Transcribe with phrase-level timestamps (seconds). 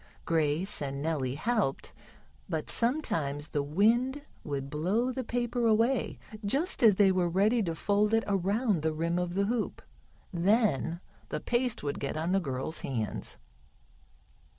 [0.25, 1.93] Grace and Nellie helped,
[2.49, 7.75] but sometimes the wind would blow the paper away just as they were ready to
[7.75, 9.79] fold it around the rim of the hoop.
[10.33, 13.37] Then the paste would get on the girls' hands.